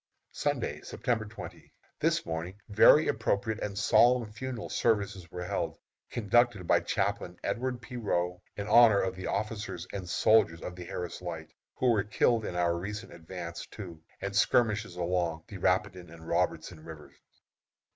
[0.33, 1.71] Sunday, September 20.
[1.99, 5.77] This morning very appropriate and solemn funeral services were held,
[6.09, 7.97] conducted by Chaplain Edward P.
[7.97, 12.45] Roe, in honor of the officers and soldiers of the Harris Light, who were killed
[12.45, 17.13] in our recent advance to, and skirmishes along, the Rapidan and Robertson Rivers.